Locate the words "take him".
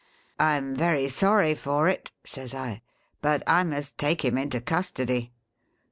3.99-4.35